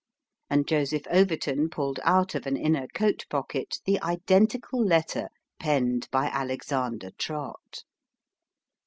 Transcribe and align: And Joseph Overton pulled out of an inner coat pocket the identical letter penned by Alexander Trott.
And 0.49 0.67
Joseph 0.67 1.05
Overton 1.11 1.69
pulled 1.69 1.99
out 2.01 2.33
of 2.33 2.47
an 2.47 2.57
inner 2.57 2.87
coat 2.87 3.23
pocket 3.29 3.77
the 3.85 4.01
identical 4.01 4.83
letter 4.83 5.29
penned 5.59 6.07
by 6.09 6.25
Alexander 6.25 7.11
Trott. 7.19 7.83